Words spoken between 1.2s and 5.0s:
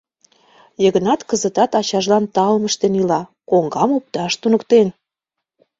кызытат ачажлан таум ыштен ила: коҥгам опташ туныктен.